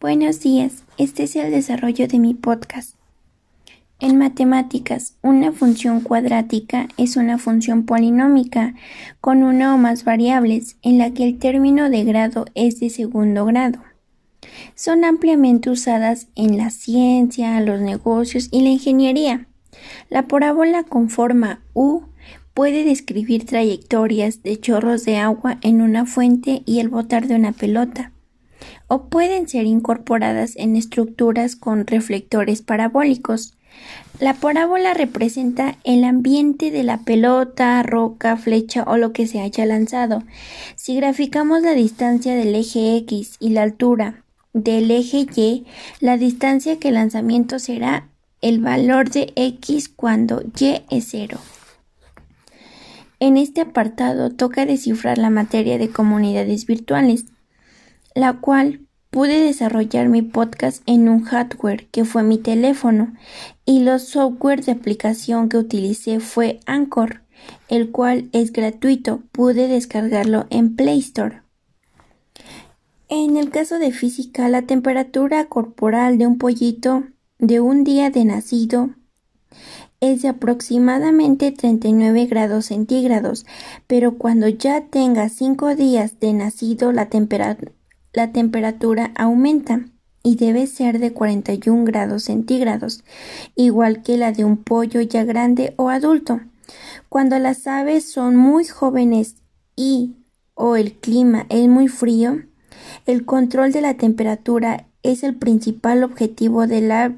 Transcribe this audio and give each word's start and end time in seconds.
Buenos 0.00 0.38
días, 0.38 0.84
este 0.96 1.24
es 1.24 1.34
el 1.34 1.50
desarrollo 1.50 2.06
de 2.06 2.20
mi 2.20 2.32
podcast. 2.32 2.94
En 3.98 4.16
matemáticas, 4.16 5.16
una 5.22 5.50
función 5.50 6.02
cuadrática 6.02 6.86
es 6.96 7.16
una 7.16 7.36
función 7.36 7.84
polinómica 7.84 8.76
con 9.20 9.42
una 9.42 9.74
o 9.74 9.76
más 9.76 10.04
variables 10.04 10.76
en 10.82 10.98
la 10.98 11.10
que 11.10 11.24
el 11.24 11.40
término 11.40 11.90
de 11.90 12.04
grado 12.04 12.44
es 12.54 12.78
de 12.78 12.90
segundo 12.90 13.44
grado. 13.46 13.80
Son 14.76 15.04
ampliamente 15.04 15.68
usadas 15.68 16.28
en 16.36 16.58
la 16.58 16.70
ciencia, 16.70 17.60
los 17.60 17.80
negocios 17.80 18.50
y 18.52 18.62
la 18.62 18.68
ingeniería. 18.68 19.48
La 20.10 20.28
parábola 20.28 20.84
con 20.84 21.10
forma 21.10 21.60
U 21.74 22.02
puede 22.54 22.84
describir 22.84 23.46
trayectorias 23.46 24.44
de 24.44 24.60
chorros 24.60 25.04
de 25.04 25.16
agua 25.16 25.58
en 25.60 25.82
una 25.82 26.06
fuente 26.06 26.62
y 26.66 26.78
el 26.78 26.88
botar 26.88 27.26
de 27.26 27.34
una 27.34 27.50
pelota 27.50 28.12
o 28.88 29.04
pueden 29.04 29.48
ser 29.48 29.66
incorporadas 29.66 30.54
en 30.56 30.76
estructuras 30.76 31.56
con 31.56 31.86
reflectores 31.86 32.62
parabólicos. 32.62 33.54
La 34.18 34.34
parábola 34.34 34.94
representa 34.94 35.76
el 35.84 36.02
ambiente 36.02 36.70
de 36.70 36.82
la 36.82 36.98
pelota, 36.98 37.82
roca, 37.82 38.36
flecha 38.36 38.82
o 38.86 38.96
lo 38.96 39.12
que 39.12 39.26
se 39.26 39.40
haya 39.40 39.64
lanzado. 39.66 40.24
Si 40.74 40.96
graficamos 40.96 41.62
la 41.62 41.74
distancia 41.74 42.34
del 42.34 42.54
eje 42.54 42.96
X 42.96 43.36
y 43.38 43.50
la 43.50 43.62
altura 43.62 44.24
del 44.54 44.90
eje 44.90 45.26
Y, 45.36 45.66
la 46.00 46.16
distancia 46.16 46.78
que 46.78 46.88
el 46.88 46.94
lanzamiento 46.94 47.58
será 47.58 48.08
el 48.40 48.60
valor 48.60 49.10
de 49.10 49.32
X 49.36 49.88
cuando 49.88 50.42
Y 50.58 50.82
es 50.90 51.08
cero. 51.10 51.38
En 53.20 53.36
este 53.36 53.60
apartado 53.60 54.30
toca 54.30 54.64
descifrar 54.64 55.18
la 55.18 55.30
materia 55.30 55.76
de 55.78 55.90
comunidades 55.90 56.66
virtuales 56.66 57.26
la 58.14 58.40
cual 58.40 58.88
pude 59.10 59.40
desarrollar 59.40 60.08
mi 60.08 60.22
podcast 60.22 60.82
en 60.86 61.08
un 61.08 61.22
hardware 61.22 61.88
que 61.88 62.04
fue 62.04 62.22
mi 62.22 62.38
teléfono 62.38 63.14
y 63.64 63.80
los 63.80 64.02
software 64.02 64.64
de 64.64 64.72
aplicación 64.72 65.48
que 65.48 65.56
utilicé 65.56 66.20
fue 66.20 66.60
Anchor, 66.66 67.22
el 67.68 67.90
cual 67.90 68.28
es 68.32 68.52
gratuito, 68.52 69.22
pude 69.32 69.68
descargarlo 69.68 70.46
en 70.50 70.76
Play 70.76 70.98
Store. 70.98 71.42
En 73.08 73.36
el 73.38 73.50
caso 73.50 73.78
de 73.78 73.90
física, 73.90 74.48
la 74.48 74.62
temperatura 74.62 75.46
corporal 75.46 76.18
de 76.18 76.26
un 76.26 76.36
pollito 76.36 77.04
de 77.38 77.60
un 77.60 77.84
día 77.84 78.10
de 78.10 78.24
nacido 78.26 78.90
es 80.00 80.22
de 80.22 80.28
aproximadamente 80.28 81.50
39 81.50 82.26
grados 82.26 82.66
centígrados, 82.66 83.46
pero 83.86 84.18
cuando 84.18 84.48
ya 84.48 84.82
tenga 84.82 85.28
5 85.28 85.74
días 85.74 86.20
de 86.20 86.34
nacido 86.34 86.92
la 86.92 87.08
temperatura 87.08 87.72
la 88.18 88.32
temperatura 88.32 89.12
aumenta 89.14 89.86
y 90.24 90.34
debe 90.34 90.66
ser 90.66 90.98
de 90.98 91.12
41 91.12 91.84
grados 91.84 92.24
centígrados, 92.24 93.04
igual 93.54 94.02
que 94.02 94.16
la 94.16 94.32
de 94.32 94.44
un 94.44 94.56
pollo 94.56 95.00
ya 95.00 95.22
grande 95.22 95.72
o 95.76 95.88
adulto. 95.88 96.40
Cuando 97.08 97.38
las 97.38 97.68
aves 97.68 98.10
son 98.10 98.34
muy 98.34 98.64
jóvenes 98.64 99.36
y 99.76 100.16
o 100.54 100.74
el 100.74 100.94
clima 100.94 101.46
es 101.48 101.68
muy 101.68 101.86
frío, 101.86 102.42
el 103.06 103.24
control 103.24 103.70
de 103.70 103.82
la 103.82 103.94
temperatura 103.94 104.88
es 105.04 105.22
el 105.22 105.36
principal 105.36 106.02
objetivo 106.02 106.66
de 106.66 106.80
la 106.80 107.14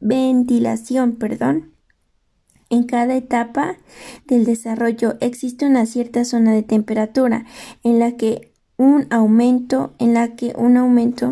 ventilación, 0.00 1.12
perdón. 1.16 1.74
En 2.70 2.84
cada 2.84 3.14
etapa 3.16 3.76
del 4.26 4.46
desarrollo 4.46 5.18
existe 5.20 5.66
una 5.66 5.84
cierta 5.84 6.24
zona 6.24 6.54
de 6.54 6.62
temperatura 6.62 7.44
en 7.84 7.98
la 7.98 8.16
que 8.16 8.51
un 8.76 9.06
aumento 9.10 9.92
en 9.98 10.14
la 10.14 10.34
que 10.34 10.54
un 10.56 10.76
aumento 10.76 11.28